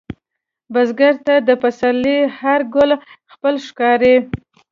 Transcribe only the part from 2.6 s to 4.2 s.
ګل خپل ښکاري